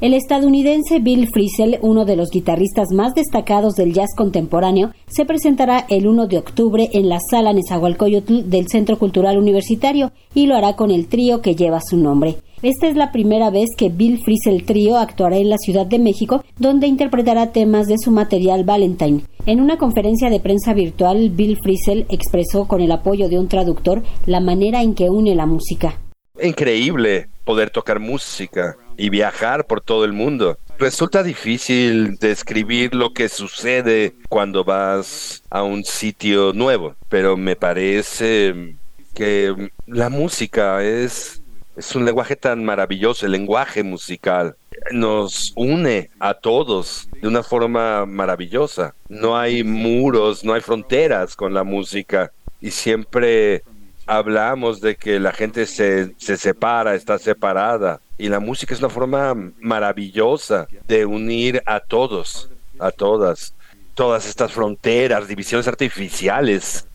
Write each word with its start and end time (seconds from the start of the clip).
El 0.00 0.14
estadounidense 0.14 1.00
Bill 1.00 1.26
Frisell, 1.26 1.80
uno 1.82 2.04
de 2.04 2.14
los 2.14 2.30
guitarristas 2.30 2.90
más 2.94 3.14
destacados 3.14 3.74
del 3.74 3.92
jazz 3.92 4.10
contemporáneo, 4.16 4.92
se 5.08 5.24
presentará 5.24 5.86
el 5.88 6.06
1 6.06 6.28
de 6.28 6.38
octubre 6.38 6.88
en 6.92 7.08
la 7.08 7.18
sala 7.18 7.52
Nezahualcóyotl 7.52 8.48
del 8.48 8.68
Centro 8.68 8.96
Cultural 8.96 9.36
Universitario 9.36 10.12
y 10.36 10.46
lo 10.46 10.54
hará 10.54 10.76
con 10.76 10.92
el 10.92 11.08
trío 11.08 11.42
que 11.42 11.56
lleva 11.56 11.80
su 11.80 11.96
nombre. 11.96 12.36
Esta 12.62 12.86
es 12.86 12.94
la 12.94 13.10
primera 13.10 13.50
vez 13.50 13.70
que 13.76 13.88
Bill 13.88 14.20
Frisell 14.22 14.64
Trío 14.64 14.98
actuará 14.98 15.36
en 15.36 15.50
la 15.50 15.58
Ciudad 15.58 15.86
de 15.86 15.98
México, 15.98 16.44
donde 16.60 16.86
interpretará 16.86 17.50
temas 17.50 17.88
de 17.88 17.98
su 17.98 18.12
material 18.12 18.62
Valentine. 18.62 19.22
En 19.46 19.60
una 19.60 19.78
conferencia 19.78 20.30
de 20.30 20.38
prensa 20.38 20.74
virtual, 20.74 21.30
Bill 21.30 21.58
Frisell 21.60 22.06
expresó 22.08 22.68
con 22.68 22.80
el 22.82 22.92
apoyo 22.92 23.28
de 23.28 23.40
un 23.40 23.48
traductor 23.48 24.04
la 24.26 24.38
manera 24.38 24.80
en 24.80 24.94
que 24.94 25.10
une 25.10 25.34
la 25.34 25.46
música. 25.46 25.98
Increíble 26.40 27.28
poder 27.44 27.70
tocar 27.70 27.98
música 27.98 28.76
y 28.96 29.10
viajar 29.10 29.66
por 29.66 29.80
todo 29.80 30.04
el 30.04 30.12
mundo. 30.12 30.58
Resulta 30.78 31.22
difícil 31.22 32.16
describir 32.18 32.94
lo 32.94 33.12
que 33.12 33.28
sucede 33.28 34.14
cuando 34.28 34.64
vas 34.64 35.42
a 35.50 35.62
un 35.62 35.84
sitio 35.84 36.52
nuevo, 36.52 36.94
pero 37.08 37.36
me 37.36 37.56
parece 37.56 38.76
que 39.14 39.70
la 39.86 40.08
música 40.08 40.84
es, 40.84 41.42
es 41.76 41.96
un 41.96 42.04
lenguaje 42.04 42.36
tan 42.36 42.64
maravilloso, 42.64 43.26
el 43.26 43.32
lenguaje 43.32 43.82
musical 43.82 44.54
nos 44.92 45.52
une 45.56 46.10
a 46.20 46.34
todos 46.34 47.08
de 47.20 47.26
una 47.26 47.42
forma 47.42 48.06
maravillosa. 48.06 48.94
No 49.08 49.36
hay 49.36 49.64
muros, 49.64 50.44
no 50.44 50.54
hay 50.54 50.60
fronteras 50.60 51.34
con 51.34 51.52
la 51.54 51.64
música 51.64 52.30
y 52.60 52.70
siempre 52.70 53.62
hablamos 54.08 54.80
de 54.80 54.96
que 54.96 55.20
la 55.20 55.32
gente 55.32 55.66
se, 55.66 56.14
se 56.16 56.38
separa, 56.38 56.94
está 56.94 57.18
separada 57.18 58.00
y 58.16 58.30
la 58.30 58.40
música 58.40 58.74
es 58.74 58.80
una 58.80 58.88
forma 58.88 59.34
maravillosa 59.60 60.66
de 60.88 61.04
unir 61.04 61.62
a 61.66 61.80
todos, 61.80 62.50
a 62.78 62.90
todas, 62.90 63.54
todas 63.94 64.26
estas 64.26 64.52
fronteras, 64.52 65.28
divisiones 65.28 65.68
artificiales 65.68 66.86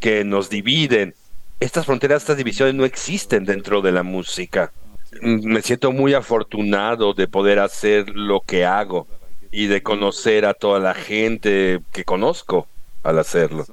que 0.00 0.24
nos 0.24 0.48
dividen. 0.48 1.14
Estas 1.60 1.84
fronteras, 1.84 2.22
estas 2.22 2.38
divisiones 2.38 2.74
no 2.74 2.86
existen 2.86 3.44
dentro 3.44 3.82
de 3.82 3.92
la 3.92 4.02
música. 4.02 4.72
Me 5.20 5.60
siento 5.60 5.92
muy 5.92 6.14
afortunado 6.14 7.12
de 7.12 7.28
poder 7.28 7.58
hacer 7.58 8.08
lo 8.08 8.40
que 8.40 8.64
hago 8.64 9.06
y 9.50 9.66
de 9.66 9.82
conocer 9.82 10.46
a 10.46 10.54
toda 10.54 10.80
la 10.80 10.94
gente 10.94 11.80
que 11.92 12.04
conozco 12.04 12.66
al 13.02 13.18
hacerlo. 13.18 13.66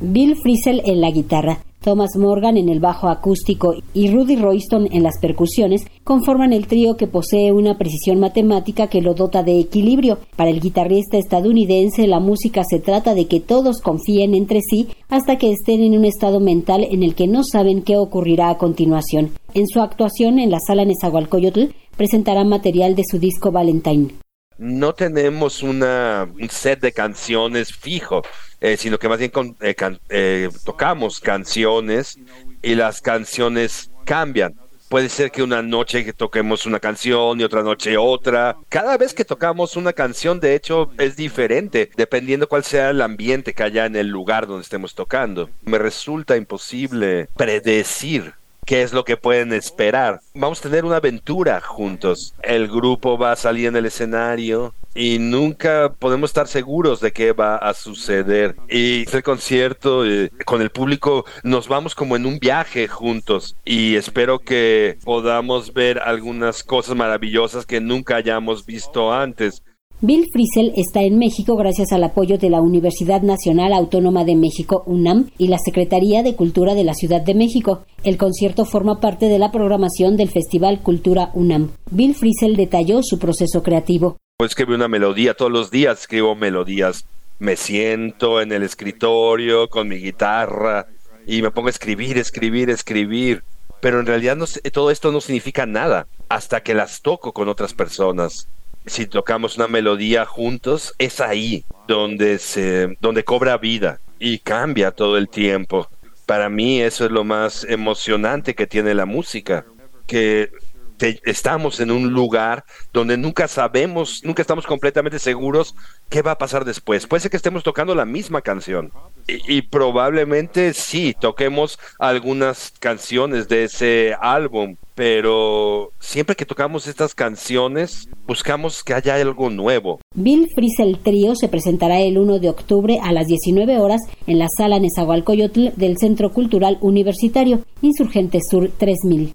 Bill 0.00 0.36
Frisell 0.36 0.82
en 0.84 1.00
la 1.00 1.10
guitarra, 1.10 1.58
Thomas 1.82 2.16
Morgan 2.16 2.56
en 2.56 2.68
el 2.68 2.80
bajo 2.80 3.08
acústico 3.08 3.74
y 3.92 4.10
Rudy 4.10 4.36
Royston 4.36 4.88
en 4.92 5.02
las 5.02 5.18
percusiones 5.20 5.82
conforman 6.04 6.52
el 6.52 6.66
trío 6.66 6.96
que 6.96 7.06
posee 7.06 7.52
una 7.52 7.76
precisión 7.76 8.20
matemática 8.20 8.86
que 8.86 9.02
lo 9.02 9.14
dota 9.14 9.42
de 9.42 9.58
equilibrio. 9.58 10.18
Para 10.36 10.50
el 10.50 10.60
guitarrista 10.60 11.18
estadounidense, 11.18 12.06
la 12.06 12.20
música 12.20 12.62
se 12.64 12.78
trata 12.78 13.14
de 13.14 13.26
que 13.26 13.40
todos 13.40 13.80
confíen 13.80 14.34
entre 14.34 14.60
sí 14.62 14.88
hasta 15.08 15.36
que 15.36 15.50
estén 15.50 15.82
en 15.82 15.98
un 15.98 16.04
estado 16.04 16.40
mental 16.40 16.86
en 16.90 17.02
el 17.02 17.14
que 17.14 17.26
no 17.26 17.44
saben 17.44 17.82
qué 17.82 17.96
ocurrirá 17.96 18.50
a 18.50 18.58
continuación. 18.58 19.32
En 19.54 19.66
su 19.66 19.80
actuación 19.80 20.38
en 20.38 20.50
la 20.50 20.60
sala 20.60 20.84
Nezahualcóyotl 20.84 21.74
presentará 21.96 22.44
material 22.44 22.94
de 22.94 23.04
su 23.04 23.18
disco 23.18 23.52
Valentine. 23.52 24.14
No 24.58 24.94
tenemos 24.94 25.62
una, 25.62 26.28
un 26.40 26.48
set 26.48 26.80
de 26.80 26.92
canciones 26.92 27.72
fijo 27.72 28.22
eh, 28.62 28.76
sino 28.76 28.96
que 28.98 29.08
más 29.08 29.18
bien 29.18 29.32
eh, 29.60 29.74
eh, 30.08 30.48
tocamos 30.64 31.18
canciones 31.18 32.18
y 32.62 32.76
las 32.76 33.02
canciones 33.02 33.90
cambian. 34.04 34.54
Puede 34.88 35.08
ser 35.08 35.32
que 35.32 35.42
una 35.42 35.62
noche 35.62 36.04
que 36.04 36.12
toquemos 36.12 36.64
una 36.64 36.78
canción 36.78 37.40
y 37.40 37.44
otra 37.44 37.62
noche 37.62 37.96
otra. 37.96 38.56
Cada 38.68 38.96
vez 38.98 39.14
que 39.14 39.24
tocamos 39.24 39.76
una 39.76 39.92
canción, 39.92 40.38
de 40.38 40.54
hecho, 40.54 40.92
es 40.98 41.16
diferente, 41.16 41.90
dependiendo 41.96 42.48
cuál 42.48 42.62
sea 42.62 42.90
el 42.90 43.00
ambiente 43.00 43.52
que 43.52 43.62
haya 43.64 43.86
en 43.86 43.96
el 43.96 44.08
lugar 44.08 44.46
donde 44.46 44.62
estemos 44.62 44.94
tocando. 44.94 45.50
Me 45.62 45.78
resulta 45.78 46.36
imposible 46.36 47.28
predecir 47.36 48.34
qué 48.64 48.82
es 48.82 48.92
lo 48.92 49.04
que 49.04 49.16
pueden 49.16 49.52
esperar. 49.54 50.20
Vamos 50.34 50.60
a 50.60 50.62
tener 50.64 50.84
una 50.84 50.96
aventura 50.96 51.60
juntos. 51.60 52.34
El 52.42 52.68
grupo 52.68 53.18
va 53.18 53.32
a 53.32 53.36
salir 53.36 53.68
en 53.68 53.76
el 53.76 53.86
escenario 53.86 54.74
y 54.94 55.18
nunca 55.18 55.94
podemos 55.98 56.30
estar 56.30 56.48
seguros 56.48 57.00
de 57.00 57.12
qué 57.12 57.32
va 57.32 57.56
a 57.56 57.74
suceder. 57.74 58.56
Y 58.68 59.02
este 59.02 59.22
concierto 59.22 60.06
eh, 60.06 60.30
con 60.44 60.62
el 60.62 60.70
público 60.70 61.24
nos 61.42 61.68
vamos 61.68 61.94
como 61.94 62.16
en 62.16 62.26
un 62.26 62.38
viaje 62.38 62.88
juntos 62.88 63.56
y 63.64 63.96
espero 63.96 64.38
que 64.38 64.98
podamos 65.04 65.72
ver 65.72 65.98
algunas 65.98 66.62
cosas 66.62 66.96
maravillosas 66.96 67.66
que 67.66 67.80
nunca 67.80 68.16
hayamos 68.16 68.66
visto 68.66 69.12
antes. 69.12 69.62
Bill 70.04 70.26
Frisell 70.32 70.72
está 70.74 71.02
en 71.02 71.16
México 71.16 71.54
gracias 71.54 71.92
al 71.92 72.02
apoyo 72.02 72.36
de 72.36 72.50
la 72.50 72.60
Universidad 72.60 73.22
Nacional 73.22 73.72
Autónoma 73.72 74.24
de 74.24 74.34
México, 74.34 74.82
UNAM, 74.84 75.30
y 75.38 75.46
la 75.46 75.58
Secretaría 75.58 76.24
de 76.24 76.34
Cultura 76.34 76.74
de 76.74 76.82
la 76.82 76.94
Ciudad 76.94 77.20
de 77.20 77.36
México. 77.36 77.84
El 78.02 78.16
concierto 78.16 78.64
forma 78.64 78.98
parte 78.98 79.28
de 79.28 79.38
la 79.38 79.52
programación 79.52 80.16
del 80.16 80.28
Festival 80.28 80.80
Cultura 80.82 81.30
UNAM. 81.34 81.70
Bill 81.92 82.16
Frisell 82.16 82.56
detalló 82.56 83.04
su 83.04 83.20
proceso 83.20 83.62
creativo. 83.62 84.16
Escribo 84.44 84.74
una 84.74 84.88
melodía 84.88 85.34
todos 85.34 85.52
los 85.52 85.70
días, 85.70 86.00
escribo 86.00 86.34
melodías. 86.34 87.04
Me 87.38 87.56
siento 87.56 88.40
en 88.40 88.52
el 88.52 88.62
escritorio 88.62 89.68
con 89.68 89.88
mi 89.88 89.96
guitarra 89.96 90.86
y 91.26 91.42
me 91.42 91.50
pongo 91.50 91.68
a 91.68 91.70
escribir, 91.70 92.18
escribir, 92.18 92.70
escribir. 92.70 93.42
Pero 93.80 94.00
en 94.00 94.06
realidad 94.06 94.38
todo 94.72 94.90
esto 94.90 95.10
no 95.10 95.20
significa 95.20 95.66
nada 95.66 96.06
hasta 96.28 96.62
que 96.62 96.74
las 96.74 97.02
toco 97.02 97.32
con 97.32 97.48
otras 97.48 97.74
personas 97.74 98.48
si 98.86 99.06
tocamos 99.06 99.56
una 99.56 99.68
melodía 99.68 100.24
juntos, 100.24 100.94
es 100.98 101.20
ahí 101.20 101.64
donde 101.86 102.38
se 102.38 102.96
donde 103.00 103.24
cobra 103.24 103.56
vida 103.58 104.00
y 104.18 104.38
cambia 104.38 104.90
todo 104.90 105.18
el 105.18 105.28
tiempo. 105.28 105.88
Para 106.26 106.48
mí 106.48 106.80
eso 106.80 107.04
es 107.04 107.10
lo 107.10 107.24
más 107.24 107.64
emocionante 107.64 108.54
que 108.54 108.66
tiene 108.66 108.94
la 108.94 109.06
música, 109.06 109.64
que 110.06 110.50
estamos 110.98 111.80
en 111.80 111.90
un 111.90 112.12
lugar 112.12 112.64
donde 112.92 113.16
nunca 113.16 113.48
sabemos, 113.48 114.22
nunca 114.24 114.42
estamos 114.42 114.66
completamente 114.66 115.18
seguros 115.18 115.74
qué 116.08 116.22
va 116.22 116.32
a 116.32 116.38
pasar 116.38 116.64
después. 116.64 117.06
Puede 117.06 117.20
ser 117.20 117.30
que 117.30 117.36
estemos 117.36 117.62
tocando 117.62 117.94
la 117.94 118.04
misma 118.04 118.42
canción 118.42 118.92
y, 119.26 119.62
probablemente 119.62 120.74
sí, 120.74 121.14
toquemos 121.18 121.78
algunas 121.98 122.72
canciones 122.78 123.48
de 123.48 123.64
ese 123.64 124.16
álbum, 124.20 124.76
pero 124.94 125.92
siempre 126.00 126.36
que 126.36 126.46
tocamos 126.46 126.86
estas 126.86 127.14
canciones, 127.14 128.08
buscamos 128.26 128.82
que 128.82 128.94
haya 128.94 129.14
algo 129.14 129.50
nuevo. 129.50 130.00
Bill 130.14 130.48
Frisell 130.54 130.98
Trío 130.98 131.34
se 131.34 131.48
presentará 131.48 132.00
el 132.00 132.18
1 132.18 132.38
de 132.40 132.50
octubre 132.50 132.98
a 133.02 133.12
las 133.12 133.26
19 133.26 133.78
horas 133.78 134.00
en 134.26 134.38
la 134.38 134.48
sala 134.48 134.78
Nezahualcóyotl 134.78 135.68
del 135.76 135.98
Centro 135.98 136.32
Cultural 136.32 136.78
Universitario, 136.80 137.64
Insurgente 137.80 138.40
Sur 138.48 138.70
3000. 138.76 139.34